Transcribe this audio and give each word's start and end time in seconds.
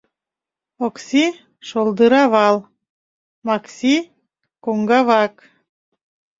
Окси— 0.85 1.23
шӧлдыравал 1.67 2.55
Макси— 3.47 3.95
коҥгавак. 4.63 5.33